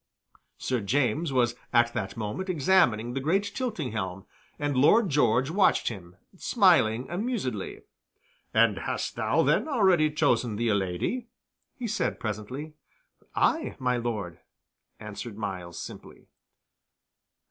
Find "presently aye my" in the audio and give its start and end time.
12.19-13.95